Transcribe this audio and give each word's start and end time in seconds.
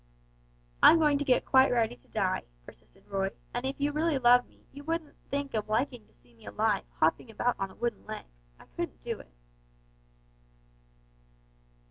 "I'm 0.81 0.97
going 0.97 1.19
to 1.19 1.23
get 1.23 1.45
quite 1.45 1.71
ready 1.71 1.95
to 1.95 2.07
die," 2.07 2.41
persisted 2.65 3.05
Roy; 3.07 3.29
"and 3.53 3.67
if 3.67 3.79
you 3.79 3.91
really 3.91 4.17
loved 4.17 4.47
me 4.49 4.65
you 4.71 4.83
wouldn't 4.83 5.15
think 5.29 5.53
of 5.53 5.69
liking 5.69 6.07
to 6.07 6.13
see 6.15 6.33
me 6.33 6.47
alive 6.47 6.85
hopping 6.99 7.29
about 7.29 7.55
on 7.59 7.69
a 7.69 7.75
wooden 7.75 8.03
leg, 8.07 8.25
I 8.59 8.65
couldn't 8.75 9.03
do 9.03 9.19
it." 9.19 9.31